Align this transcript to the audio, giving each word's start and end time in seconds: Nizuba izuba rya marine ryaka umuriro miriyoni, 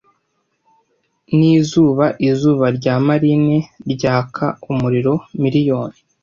Nizuba 1.37 2.05
izuba 2.29 2.65
rya 2.77 2.95
marine 3.05 3.57
ryaka 3.93 4.45
umuriro 4.71 5.13
miriyoni, 5.41 5.97